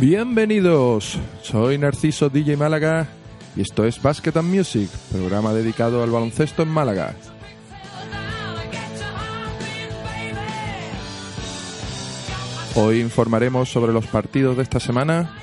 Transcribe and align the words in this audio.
Bienvenidos, 0.00 1.18
soy 1.42 1.76
Narciso 1.76 2.28
DJ 2.30 2.56
Málaga 2.56 3.08
y 3.56 3.62
esto 3.62 3.84
es 3.84 4.00
Basket 4.00 4.36
and 4.36 4.48
Music, 4.48 4.88
programa 5.10 5.52
dedicado 5.52 6.04
al 6.04 6.10
baloncesto 6.10 6.62
en 6.62 6.68
Málaga. 6.68 7.16
Hoy 12.80 13.00
informaremos 13.00 13.68
sobre 13.68 13.92
los 13.92 14.06
partidos 14.06 14.56
de 14.56 14.62
esta 14.62 14.78
semana, 14.78 15.34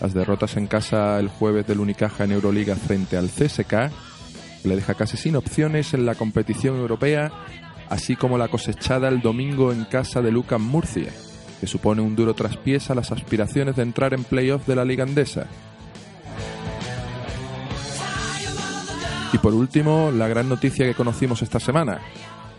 las 0.00 0.14
derrotas 0.14 0.56
en 0.56 0.66
casa 0.66 1.20
el 1.20 1.28
jueves 1.28 1.66
del 1.66 1.80
Unicaja 1.80 2.24
en 2.24 2.32
Euroliga 2.32 2.76
frente 2.76 3.18
al 3.18 3.28
CSK, 3.28 3.92
le 4.64 4.74
deja 4.74 4.94
casi 4.94 5.18
sin 5.18 5.36
opciones 5.36 5.92
en 5.92 6.06
la 6.06 6.14
competición 6.14 6.78
europea, 6.78 7.30
así 7.90 8.16
como 8.16 8.38
la 8.38 8.48
cosechada 8.48 9.08
el 9.08 9.20
domingo 9.20 9.70
en 9.70 9.84
casa 9.84 10.22
de 10.22 10.32
Lucas 10.32 10.60
Murcia, 10.60 11.12
que 11.60 11.66
supone 11.66 12.00
un 12.00 12.16
duro 12.16 12.32
traspiés 12.32 12.88
a 12.88 12.94
las 12.94 13.12
aspiraciones 13.12 13.76
de 13.76 13.82
entrar 13.82 14.14
en 14.14 14.24
playoff 14.24 14.66
de 14.66 14.76
la 14.76 14.86
Liga 14.86 15.04
Andesa. 15.04 15.46
Y 19.34 19.36
por 19.36 19.52
último, 19.52 20.10
la 20.10 20.26
gran 20.26 20.48
noticia 20.48 20.86
que 20.86 20.94
conocimos 20.94 21.42
esta 21.42 21.60
semana. 21.60 22.00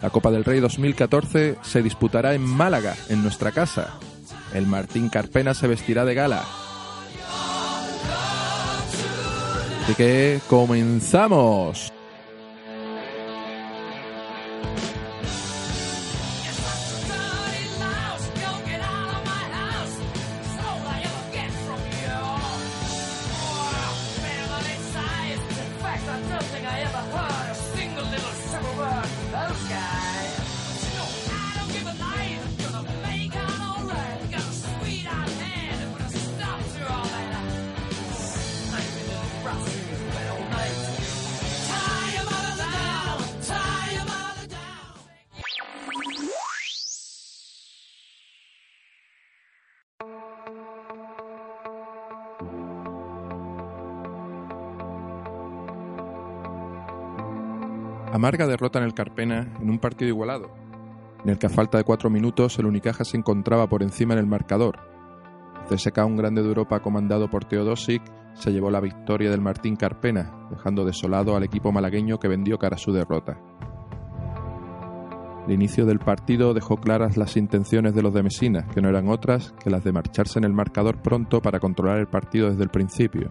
La 0.03 0.11
Copa 0.11 0.29
del 0.29 0.45
Rey 0.45 0.59
2014 0.59 1.57
se 1.63 1.81
disputará 1.81 2.35
en 2.35 2.43
Málaga, 2.43 2.95
en 3.09 3.23
nuestra 3.23 3.51
casa, 3.51 3.99
el 4.53 4.65
Martín 4.67 5.09
Carpena 5.09 5.53
se 5.53 5.67
vestirá 5.67 6.05
de 6.05 6.13
gala. 6.15 6.43
Así 9.83 9.95
que 9.95 10.39
comenzamos. 10.47 11.91
Amarga 58.11 58.47
derrota 58.47 58.79
en 58.79 58.85
el 58.85 58.95
Carpena 58.95 59.53
en 59.61 59.69
un 59.69 59.77
partido 59.77 60.09
igualado, 60.09 60.49
en 61.23 61.29
el 61.29 61.37
que 61.37 61.45
a 61.45 61.49
falta 61.49 61.77
de 61.77 61.83
cuatro 61.83 62.09
minutos 62.09 62.57
el 62.57 62.65
Unicaja 62.65 63.03
se 63.03 63.17
encontraba 63.17 63.67
por 63.67 63.83
encima 63.83 64.13
en 64.13 64.19
el 64.19 64.25
marcador. 64.25 64.79
CSK, 65.69 65.99
un 66.07 66.15
grande 66.15 66.41
de 66.41 66.47
Europa 66.47 66.79
comandado 66.79 67.29
por 67.29 67.45
Teodosic, 67.45 68.01
se 68.33 68.51
llevó 68.51 68.71
la 68.71 68.81
victoria 68.81 69.29
del 69.29 69.41
Martín 69.41 69.75
Carpena, 69.75 70.47
dejando 70.49 70.85
desolado 70.85 71.35
al 71.35 71.43
equipo 71.43 71.71
malagueño 71.71 72.17
que 72.17 72.27
vendió 72.27 72.57
cara 72.57 72.77
a 72.77 72.79
su 72.79 72.91
derrota. 72.91 73.37
El 75.45 75.53
inicio 75.53 75.85
del 75.85 75.99
partido 75.99 76.55
dejó 76.55 76.77
claras 76.77 77.15
las 77.15 77.37
intenciones 77.37 77.93
de 77.93 78.01
los 78.01 78.13
de 78.13 78.23
Mesina, 78.23 78.65
que 78.73 78.81
no 78.81 78.89
eran 78.89 79.07
otras 79.07 79.53
que 79.63 79.69
las 79.69 79.83
de 79.83 79.91
marcharse 79.91 80.39
en 80.39 80.45
el 80.45 80.53
marcador 80.53 80.99
pronto 81.03 81.41
para 81.41 81.59
controlar 81.59 81.99
el 81.99 82.07
partido 82.07 82.49
desde 82.49 82.63
el 82.63 82.69
principio, 82.69 83.29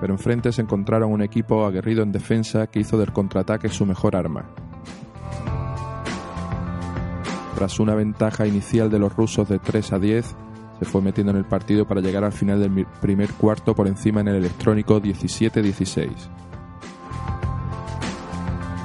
pero 0.00 0.14
enfrente 0.14 0.50
se 0.52 0.62
encontraron 0.62 1.12
un 1.12 1.22
equipo 1.22 1.66
aguerrido 1.66 2.02
en 2.02 2.12
defensa 2.12 2.66
que 2.66 2.80
hizo 2.80 2.96
del 2.98 3.12
contraataque 3.12 3.68
su 3.68 3.84
mejor 3.84 4.16
arma. 4.16 4.46
Tras 7.54 7.78
una 7.78 7.94
ventaja 7.94 8.46
inicial 8.46 8.90
de 8.90 8.98
los 8.98 9.14
rusos 9.14 9.48
de 9.48 9.58
3 9.58 9.92
a 9.92 9.98
10, 9.98 10.36
se 10.78 10.84
fue 10.86 11.02
metiendo 11.02 11.30
en 11.32 11.36
el 11.36 11.44
partido 11.44 11.86
para 11.86 12.00
llegar 12.00 12.24
al 12.24 12.32
final 12.32 12.58
del 12.58 12.86
primer 13.02 13.30
cuarto 13.34 13.74
por 13.74 13.86
encima 13.86 14.22
en 14.22 14.28
el 14.28 14.36
electrónico 14.36 15.00
17-16. 15.00 16.10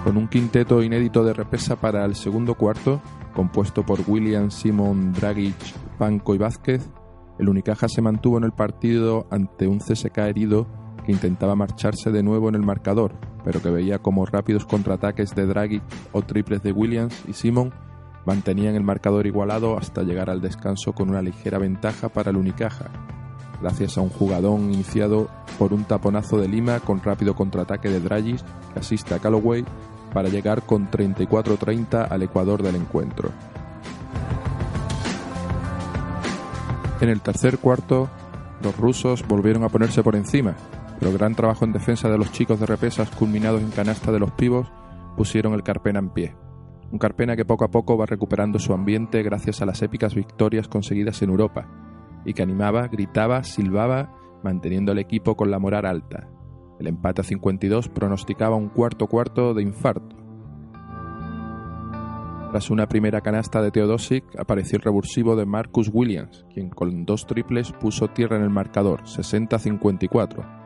Con 0.03 0.17
un 0.17 0.27
quinteto 0.27 0.83
inédito 0.83 1.23
de 1.23 1.33
repesa 1.33 1.77
para 1.77 2.03
el 2.03 2.15
segundo 2.15 2.55
cuarto, 2.55 3.01
compuesto 3.33 3.85
por 3.85 4.01
William, 4.05 4.51
Simon, 4.51 5.13
Dragic, 5.13 5.55
Panko 5.97 6.35
y 6.35 6.37
Vázquez, 6.37 6.85
el 7.39 7.47
Unicaja 7.47 7.87
se 7.87 8.01
mantuvo 8.01 8.37
en 8.37 8.43
el 8.43 8.51
partido 8.51 9.25
ante 9.31 9.67
un 9.67 9.79
CSK 9.79 10.17
herido 10.17 10.67
que 11.05 11.11
intentaba 11.11 11.55
marcharse 11.55 12.11
de 12.11 12.23
nuevo 12.23 12.49
en 12.49 12.55
el 12.55 12.61
marcador, 12.61 13.13
pero 13.43 13.61
que 13.61 13.69
veía 13.69 13.99
como 13.99 14.25
rápidos 14.25 14.65
contraataques 14.65 15.35
de 15.35 15.45
Draghi 15.45 15.81
o 16.11 16.21
triples 16.23 16.63
de 16.63 16.71
Williams 16.71 17.23
y 17.27 17.33
Simon 17.33 17.71
mantenían 18.25 18.75
el 18.75 18.83
marcador 18.83 19.27
igualado 19.27 19.77
hasta 19.77 20.01
llegar 20.01 20.29
al 20.29 20.41
descanso 20.41 20.93
con 20.93 21.09
una 21.09 21.21
ligera 21.21 21.59
ventaja 21.59 22.09
para 22.09 22.31
el 22.31 22.37
Unicaja, 22.37 22.89
gracias 23.61 23.97
a 23.97 24.01
un 24.01 24.09
jugadón 24.09 24.73
iniciado 24.73 25.29
por 25.59 25.73
un 25.73 25.83
taponazo 25.83 26.39
de 26.39 26.47
Lima 26.47 26.79
con 26.79 27.01
rápido 27.01 27.35
contraataque 27.35 27.89
de 27.89 27.99
Draghi 27.99 28.35
que 28.73 28.79
asiste 28.79 29.13
a 29.13 29.19
Calloway 29.19 29.63
para 30.11 30.29
llegar 30.29 30.63
con 30.63 30.89
34-30 30.89 32.07
al 32.09 32.23
ecuador 32.23 32.63
del 32.63 32.75
encuentro. 32.75 33.29
En 37.01 37.09
el 37.09 37.21
tercer 37.21 37.59
cuarto, 37.59 38.09
los 38.63 38.75
rusos 38.77 39.27
volvieron 39.27 39.63
a 39.65 39.69
ponerse 39.69 40.01
por 40.01 40.15
encima, 40.15 40.55
pero 40.99 41.11
gran 41.11 41.35
trabajo 41.35 41.65
en 41.65 41.73
defensa 41.73 42.09
de 42.09 42.17
los 42.17 42.31
chicos 42.31 42.59
de 42.59 42.65
repesas 42.65 43.09
culminados 43.11 43.61
en 43.61 43.71
canasta 43.71 44.11
de 44.11 44.19
los 44.19 44.31
pibos 44.31 44.71
pusieron 45.15 45.53
el 45.53 45.63
Carpena 45.63 45.99
en 45.99 46.09
pie. 46.09 46.35
Un 46.91 46.99
Carpena 46.99 47.35
que 47.35 47.45
poco 47.45 47.65
a 47.65 47.71
poco 47.71 47.97
va 47.97 48.05
recuperando 48.05 48.59
su 48.59 48.73
ambiente 48.73 49.23
gracias 49.23 49.61
a 49.61 49.65
las 49.65 49.81
épicas 49.81 50.15
victorias 50.15 50.67
conseguidas 50.67 51.21
en 51.21 51.29
Europa, 51.29 51.67
y 52.25 52.33
que 52.33 52.43
animaba, 52.43 52.87
gritaba, 52.87 53.43
silbaba, 53.43 54.13
manteniendo 54.43 54.91
al 54.91 54.99
equipo 54.99 55.35
con 55.35 55.51
la 55.51 55.59
moral 55.59 55.85
alta. 55.85 56.27
El 56.79 56.87
empate 56.87 57.21
a 57.21 57.23
52 57.23 57.89
pronosticaba 57.89 58.55
un 58.55 58.69
cuarto 58.69 59.07
cuarto 59.07 59.53
de 59.53 59.63
infarto. 59.63 60.15
Tras 62.51 62.69
una 62.69 62.87
primera 62.87 63.21
canasta 63.21 63.61
de 63.61 63.71
Teodosic, 63.71 64.23
apareció 64.39 64.77
el 64.77 64.83
revulsivo 64.83 65.35
de 65.35 65.45
Marcus 65.45 65.89
Williams, 65.91 66.45
quien 66.53 66.69
con 66.69 67.05
dos 67.05 67.25
triples 67.25 67.71
puso 67.73 68.07
tierra 68.07 68.37
en 68.37 68.43
el 68.43 68.49
marcador, 68.49 69.03
60-54 69.03 70.64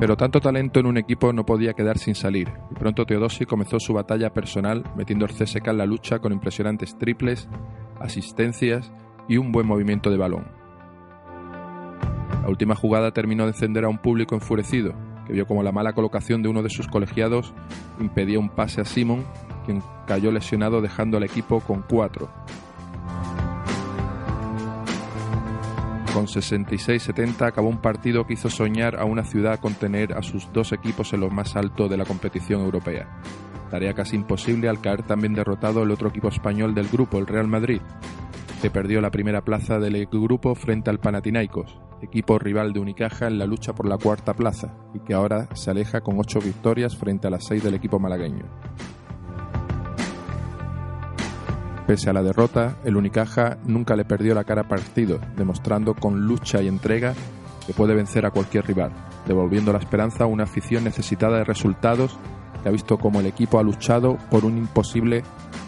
pero 0.00 0.16
tanto 0.16 0.40
talento 0.40 0.80
en 0.80 0.86
un 0.86 0.96
equipo 0.96 1.30
no 1.34 1.44
podía 1.44 1.74
quedar 1.74 1.98
sin 1.98 2.14
salir, 2.14 2.50
y 2.70 2.74
pronto 2.74 3.04
Teodosi 3.04 3.44
comenzó 3.44 3.78
su 3.78 3.92
batalla 3.92 4.32
personal 4.32 4.82
metiendo 4.96 5.26
el 5.26 5.32
CSK 5.32 5.68
en 5.68 5.76
la 5.76 5.84
lucha 5.84 6.20
con 6.20 6.32
impresionantes 6.32 6.96
triples, 6.96 7.50
asistencias 8.00 8.90
y 9.28 9.36
un 9.36 9.52
buen 9.52 9.66
movimiento 9.66 10.10
de 10.10 10.16
balón. 10.16 10.46
La 12.42 12.48
última 12.48 12.74
jugada 12.74 13.12
terminó 13.12 13.44
de 13.44 13.50
encender 13.50 13.84
a 13.84 13.90
un 13.90 13.98
público 13.98 14.34
enfurecido, 14.34 14.94
que 15.26 15.34
vio 15.34 15.46
como 15.46 15.62
la 15.62 15.70
mala 15.70 15.92
colocación 15.92 16.42
de 16.42 16.48
uno 16.48 16.62
de 16.62 16.70
sus 16.70 16.88
colegiados 16.88 17.52
impedía 18.00 18.38
un 18.38 18.48
pase 18.48 18.80
a 18.80 18.86
Simon, 18.86 19.26
quien 19.66 19.82
cayó 20.06 20.32
lesionado 20.32 20.80
dejando 20.80 21.18
al 21.18 21.24
equipo 21.24 21.60
con 21.60 21.82
cuatro, 21.82 22.30
Con 26.12 26.26
66-70 26.26 27.46
acabó 27.46 27.68
un 27.68 27.80
partido 27.80 28.26
que 28.26 28.34
hizo 28.34 28.50
soñar 28.50 28.98
a 28.98 29.04
una 29.04 29.22
ciudad 29.22 29.60
con 29.60 29.74
tener 29.74 30.12
a 30.14 30.22
sus 30.22 30.52
dos 30.52 30.72
equipos 30.72 31.12
en 31.12 31.20
lo 31.20 31.30
más 31.30 31.54
alto 31.54 31.88
de 31.88 31.96
la 31.96 32.04
competición 32.04 32.62
europea. 32.62 33.08
tarea 33.70 33.94
casi 33.94 34.16
imposible 34.16 34.68
al 34.68 34.80
caer 34.80 35.04
también 35.04 35.34
derrotado 35.34 35.84
el 35.84 35.92
otro 35.92 36.08
equipo 36.08 36.26
español 36.26 36.74
del 36.74 36.88
grupo, 36.88 37.18
el 37.18 37.28
Real 37.28 37.46
Madrid, 37.46 37.80
que 38.60 38.70
perdió 38.70 39.00
la 39.00 39.12
primera 39.12 39.42
plaza 39.42 39.78
del 39.78 40.04
grupo 40.06 40.56
frente 40.56 40.90
al 40.90 40.98
Panathinaikos, 40.98 41.78
equipo 42.02 42.40
rival 42.40 42.72
de 42.72 42.80
Unicaja 42.80 43.28
en 43.28 43.38
la 43.38 43.46
lucha 43.46 43.72
por 43.72 43.86
la 43.86 43.96
cuarta 43.96 44.34
plaza, 44.34 44.74
y 44.92 44.98
que 45.00 45.14
ahora 45.14 45.48
se 45.54 45.70
aleja 45.70 46.00
con 46.00 46.18
ocho 46.18 46.40
victorias 46.40 46.96
frente 46.96 47.28
a 47.28 47.30
las 47.30 47.44
seis 47.44 47.62
del 47.62 47.74
equipo 47.74 48.00
malagueño. 48.00 48.46
Pese 51.90 52.08
a 52.08 52.12
la 52.12 52.22
derrota, 52.22 52.76
el 52.84 52.96
Unicaja 52.96 53.58
nunca 53.64 53.96
le 53.96 54.04
perdió 54.04 54.32
la 54.32 54.44
cara 54.44 54.60
a 54.60 54.68
partido, 54.68 55.18
demostrando 55.36 55.94
con 55.94 56.20
lucha 56.20 56.62
y 56.62 56.68
entrega 56.68 57.14
que 57.66 57.72
puede 57.72 57.96
vencer 57.96 58.24
a 58.24 58.30
cualquier 58.30 58.64
rival, 58.64 58.92
devolviendo 59.26 59.72
la 59.72 59.80
esperanza 59.80 60.22
a 60.22 60.28
una 60.28 60.44
afición 60.44 60.84
necesitada 60.84 61.38
de 61.38 61.42
resultados 61.42 62.16
que 62.62 62.68
ha 62.68 62.70
visto 62.70 62.96
como 62.96 63.18
el 63.18 63.26
equipo 63.26 63.58
ha 63.58 63.64
luchado 63.64 64.18
por 64.30 64.44
un 64.44 64.56
imposible 64.56 65.24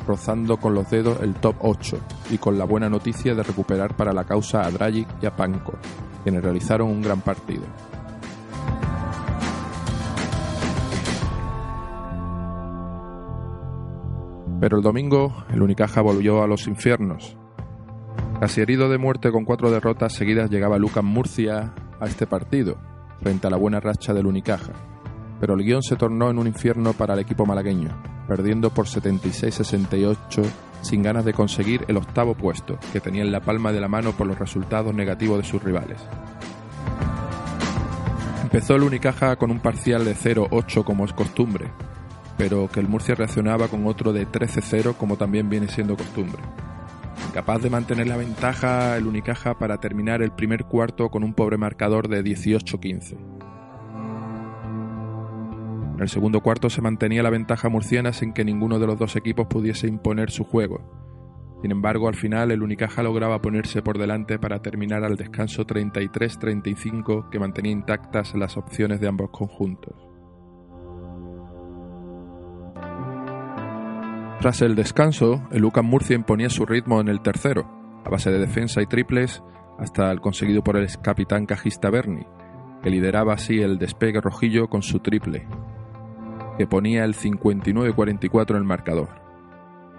rozando 0.06 0.58
con 0.58 0.74
los 0.74 0.88
dedos 0.88 1.20
el 1.22 1.34
top 1.34 1.56
8 1.58 1.98
y 2.30 2.38
con 2.38 2.56
la 2.56 2.66
buena 2.66 2.88
noticia 2.88 3.34
de 3.34 3.42
recuperar 3.42 3.96
para 3.96 4.12
la 4.12 4.22
causa 4.22 4.64
a 4.64 4.70
Dragic 4.70 5.08
y 5.20 5.26
a 5.26 5.34
Panko, 5.34 5.72
quienes 6.22 6.44
realizaron 6.44 6.88
un 6.88 7.02
gran 7.02 7.20
partido. 7.20 7.64
Pero 14.62 14.76
el 14.76 14.84
domingo 14.84 15.44
el 15.52 15.60
Unicaja 15.60 16.02
volvió 16.02 16.40
a 16.44 16.46
los 16.46 16.68
infiernos. 16.68 17.36
Casi 18.38 18.60
herido 18.60 18.88
de 18.88 18.96
muerte 18.96 19.32
con 19.32 19.44
cuatro 19.44 19.72
derrotas 19.72 20.12
seguidas 20.12 20.50
llegaba 20.50 20.78
Lucas 20.78 21.02
Murcia 21.02 21.74
a 21.98 22.06
este 22.06 22.28
partido, 22.28 22.76
frente 23.20 23.48
a 23.48 23.50
la 23.50 23.56
buena 23.56 23.80
racha 23.80 24.14
del 24.14 24.26
Unicaja. 24.26 24.72
Pero 25.40 25.54
el 25.54 25.64
guion 25.64 25.82
se 25.82 25.96
tornó 25.96 26.30
en 26.30 26.38
un 26.38 26.46
infierno 26.46 26.92
para 26.92 27.14
el 27.14 27.18
equipo 27.18 27.44
malagueño, 27.44 27.90
perdiendo 28.28 28.70
por 28.70 28.86
76-68 28.86 30.44
sin 30.80 31.02
ganas 31.02 31.24
de 31.24 31.32
conseguir 31.32 31.84
el 31.88 31.96
octavo 31.96 32.36
puesto, 32.36 32.78
que 32.92 33.00
tenía 33.00 33.22
en 33.22 33.32
la 33.32 33.40
palma 33.40 33.72
de 33.72 33.80
la 33.80 33.88
mano 33.88 34.12
por 34.12 34.28
los 34.28 34.38
resultados 34.38 34.94
negativos 34.94 35.38
de 35.38 35.44
sus 35.44 35.60
rivales. 35.60 35.98
Empezó 38.44 38.76
el 38.76 38.84
Unicaja 38.84 39.34
con 39.34 39.50
un 39.50 39.58
parcial 39.58 40.04
de 40.04 40.14
0-8 40.14 40.84
como 40.84 41.04
es 41.04 41.12
costumbre, 41.12 41.72
pero 42.42 42.66
que 42.66 42.80
el 42.80 42.88
Murcia 42.88 43.14
reaccionaba 43.14 43.68
con 43.68 43.86
otro 43.86 44.12
de 44.12 44.26
13-0 44.26 44.96
como 44.96 45.16
también 45.16 45.48
viene 45.48 45.68
siendo 45.68 45.96
costumbre. 45.96 46.42
Incapaz 47.28 47.62
de 47.62 47.70
mantener 47.70 48.08
la 48.08 48.16
ventaja 48.16 48.96
el 48.96 49.06
Unicaja 49.06 49.56
para 49.56 49.78
terminar 49.78 50.22
el 50.22 50.32
primer 50.32 50.64
cuarto 50.64 51.08
con 51.08 51.22
un 51.22 51.34
pobre 51.34 51.56
marcador 51.56 52.08
de 52.08 52.24
18-15. 52.24 53.16
En 55.94 56.00
el 56.00 56.08
segundo 56.08 56.40
cuarto 56.40 56.68
se 56.68 56.82
mantenía 56.82 57.22
la 57.22 57.30
ventaja 57.30 57.68
murciana 57.68 58.12
sin 58.12 58.32
que 58.32 58.44
ninguno 58.44 58.80
de 58.80 58.88
los 58.88 58.98
dos 58.98 59.14
equipos 59.14 59.46
pudiese 59.46 59.86
imponer 59.86 60.32
su 60.32 60.42
juego. 60.42 60.80
Sin 61.62 61.70
embargo, 61.70 62.08
al 62.08 62.16
final 62.16 62.50
el 62.50 62.64
Unicaja 62.64 63.04
lograba 63.04 63.40
ponerse 63.40 63.82
por 63.82 63.98
delante 63.98 64.40
para 64.40 64.62
terminar 64.62 65.04
al 65.04 65.14
descanso 65.14 65.64
33-35 65.64 67.30
que 67.30 67.38
mantenía 67.38 67.70
intactas 67.70 68.34
las 68.34 68.56
opciones 68.56 69.00
de 69.00 69.06
ambos 69.06 69.30
conjuntos. 69.30 70.11
Tras 74.42 74.60
el 74.60 74.74
descanso, 74.74 75.40
el 75.52 75.62
Lucas 75.62 75.84
Murcia 75.84 76.16
imponía 76.16 76.50
su 76.50 76.66
ritmo 76.66 77.00
en 77.00 77.06
el 77.06 77.20
tercero, 77.20 77.64
a 78.04 78.10
base 78.10 78.28
de 78.32 78.40
defensa 78.40 78.82
y 78.82 78.86
triples, 78.86 79.40
hasta 79.78 80.10
el 80.10 80.20
conseguido 80.20 80.64
por 80.64 80.76
el 80.76 80.88
capitán 81.00 81.46
cajista 81.46 81.90
Berni, 81.90 82.26
que 82.82 82.90
lideraba 82.90 83.34
así 83.34 83.60
el 83.60 83.78
despegue 83.78 84.20
rojillo 84.20 84.66
con 84.66 84.82
su 84.82 84.98
triple, 84.98 85.46
que 86.58 86.66
ponía 86.66 87.04
el 87.04 87.14
59-44 87.14 88.50
en 88.50 88.56
el 88.56 88.64
marcador. 88.64 89.10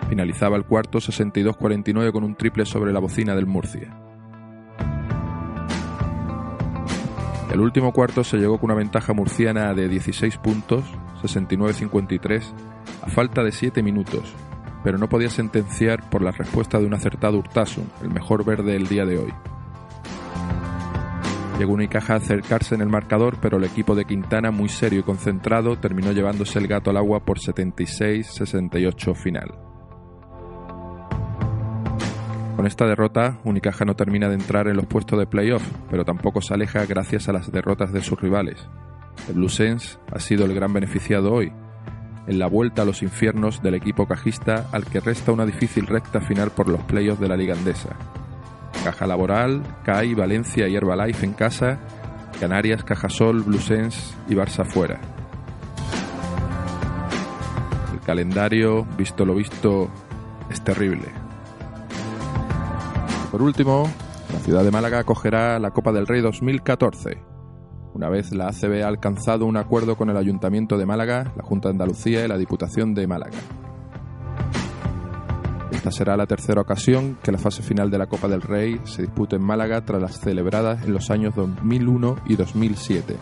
Finalizaba 0.09 0.57
el 0.57 0.65
cuarto 0.65 0.97
62-49 0.97 2.11
con 2.11 2.25
un 2.25 2.35
triple 2.35 2.65
sobre 2.65 2.91
la 2.91 2.99
bocina 2.99 3.35
del 3.35 3.45
Murcia. 3.45 3.97
El 7.51 7.61
último 7.61 7.93
cuarto 7.93 8.23
se 8.23 8.37
llegó 8.37 8.57
con 8.57 8.71
una 8.71 8.79
ventaja 8.79 9.13
murciana 9.13 9.73
de 9.73 9.87
16 9.87 10.37
puntos, 10.37 10.83
69-53, 11.21 12.43
a 13.03 13.09
falta 13.09 13.43
de 13.43 13.51
7 13.51 13.83
minutos, 13.83 14.33
pero 14.83 14.97
no 14.97 15.07
podía 15.07 15.29
sentenciar 15.29 16.09
por 16.09 16.21
la 16.21 16.31
respuesta 16.31 16.79
de 16.79 16.85
un 16.85 16.93
acertado 16.93 17.37
Urtasun, 17.37 17.89
el 18.01 18.09
mejor 18.09 18.43
verde 18.43 18.73
del 18.73 18.87
día 18.87 19.05
de 19.05 19.19
hoy. 19.19 19.33
Llegó 21.59 21.73
Unicaja 21.73 22.13
a 22.13 22.17
acercarse 22.17 22.73
en 22.73 22.81
el 22.81 22.89
marcador, 22.89 23.37
pero 23.39 23.57
el 23.57 23.63
equipo 23.63 23.93
de 23.93 24.05
Quintana, 24.05 24.49
muy 24.49 24.69
serio 24.69 25.01
y 25.01 25.03
concentrado, 25.03 25.77
terminó 25.77 26.11
llevándose 26.11 26.57
el 26.57 26.67
gato 26.67 26.89
al 26.89 26.97
agua 26.97 27.19
por 27.23 27.37
76-68 27.39 29.15
final. 29.15 29.62
Con 32.55 32.67
esta 32.67 32.85
derrota, 32.85 33.39
Unicaja 33.43 33.83
no 33.83 33.95
termina 33.95 34.29
de 34.29 34.35
entrar 34.35 34.67
en 34.67 34.77
los 34.77 34.85
puestos 34.85 35.17
de 35.17 35.25
playoff, 35.25 35.63
pero 35.89 36.05
tampoco 36.05 36.39
se 36.41 36.53
aleja 36.53 36.85
gracias 36.85 37.27
a 37.27 37.33
las 37.33 37.51
derrotas 37.51 37.91
de 37.91 38.01
sus 38.01 38.19
rivales. 38.21 38.69
El 39.27 39.37
Lucens 39.37 39.99
ha 40.11 40.19
sido 40.19 40.45
el 40.45 40.53
gran 40.53 40.71
beneficiado 40.71 41.33
hoy, 41.33 41.51
en 42.27 42.39
la 42.39 42.47
vuelta 42.47 42.83
a 42.83 42.85
los 42.85 43.01
infiernos 43.01 43.61
del 43.61 43.73
equipo 43.73 44.07
cajista 44.07 44.67
al 44.71 44.85
que 44.85 44.99
resta 44.99 45.31
una 45.31 45.45
difícil 45.45 45.87
recta 45.87 46.21
final 46.21 46.51
por 46.51 46.69
los 46.69 46.81
playoffs 46.83 47.19
de 47.19 47.27
la 47.27 47.35
Liga 47.35 47.55
Andesa. 47.55 47.95
Caja 48.83 49.07
Laboral, 49.07 49.63
CAI, 49.83 50.13
Valencia 50.13 50.67
y 50.67 50.75
Herbalife 50.75 51.25
en 51.25 51.33
casa, 51.33 51.79
Canarias, 52.39 52.83
Cajasol, 52.83 53.41
Blusens 53.41 54.15
y 54.29 54.35
Barça 54.35 54.65
fuera. 54.65 54.99
El 57.93 57.99
calendario, 58.01 58.85
visto 58.97 59.25
lo 59.25 59.35
visto, 59.35 59.89
es 60.49 60.61
terrible. 60.63 61.22
Por 63.33 63.41
último, 63.41 63.91
la 64.31 64.39
ciudad 64.41 64.63
de 64.63 64.69
Málaga 64.69 64.99
acogerá 64.99 65.57
la 65.57 65.71
Copa 65.71 65.91
del 65.91 66.05
Rey 66.05 66.21
2014. 66.21 67.17
Una 67.95 68.07
vez 68.07 68.31
la 68.31 68.49
ACB 68.49 68.83
ha 68.83 68.87
alcanzado 68.87 69.47
un 69.47 69.57
acuerdo 69.57 69.97
con 69.97 70.11
el 70.11 70.17
Ayuntamiento 70.17 70.77
de 70.77 70.85
Málaga, 70.85 71.33
la 71.35 71.41
Junta 71.41 71.67
de 71.67 71.71
Andalucía 71.71 72.23
y 72.23 72.27
la 72.27 72.37
Diputación 72.37 72.93
de 72.93 73.07
Málaga. 73.07 73.39
Esta 75.71 75.89
será 75.89 76.15
la 76.15 76.27
tercera 76.27 76.61
ocasión 76.61 77.17
que 77.23 77.31
la 77.31 77.39
fase 77.39 77.63
final 77.63 77.89
de 77.89 77.97
la 77.97 78.05
Copa 78.05 78.27
del 78.27 78.43
Rey 78.43 78.79
se 78.83 79.01
dispute 79.01 79.37
en 79.37 79.43
Málaga 79.43 79.83
tras 79.83 79.99
las 79.99 80.19
celebradas 80.19 80.83
en 80.83 80.93
los 80.93 81.09
años 81.09 81.33
2001 81.33 82.17
y 82.27 82.35
2007. 82.35 83.17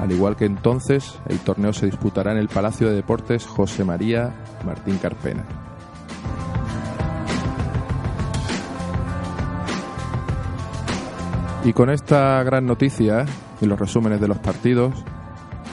Al 0.00 0.12
igual 0.12 0.36
que 0.36 0.44
entonces, 0.44 1.18
el 1.26 1.40
torneo 1.40 1.72
se 1.72 1.86
disputará 1.86 2.30
en 2.30 2.38
el 2.38 2.46
Palacio 2.46 2.88
de 2.88 2.94
Deportes 2.94 3.44
José 3.44 3.82
María 3.82 4.32
Martín 4.64 4.98
Carpena. 4.98 5.63
Y 11.64 11.72
con 11.72 11.88
esta 11.88 12.42
gran 12.42 12.66
noticia 12.66 13.24
y 13.62 13.64
los 13.64 13.80
resúmenes 13.80 14.20
de 14.20 14.28
los 14.28 14.38
partidos, 14.38 15.02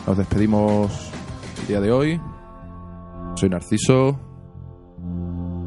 nos 0.07 0.17
despedimos 0.17 1.12
el 1.60 1.67
día 1.67 1.81
de 1.81 1.91
hoy. 1.91 2.21
Soy 3.36 3.50
Narciso, 3.50 4.17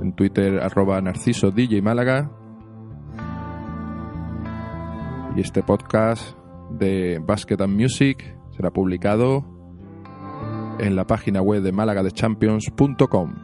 en 0.00 0.14
Twitter 0.16 0.60
arroba 0.62 0.98
Narciso 1.02 1.50
DJ 1.50 1.82
Málaga. 1.82 2.30
Y 5.36 5.40
este 5.40 5.62
podcast 5.62 6.38
de 6.70 7.20
Basket 7.22 7.60
and 7.60 7.78
Music 7.78 8.38
será 8.56 8.70
publicado 8.70 9.44
en 10.78 10.96
la 10.96 11.06
página 11.06 11.42
web 11.42 11.62
de 11.62 11.72
málagadechampions.com. 11.72 13.43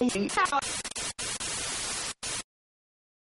Thank 0.00 0.14
you. 0.14 0.79